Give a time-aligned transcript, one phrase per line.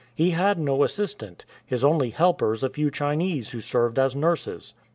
[0.25, 4.73] "He had no assistant— his only helpers a few Chinese who served as nurses.""